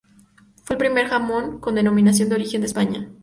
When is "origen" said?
2.33-2.61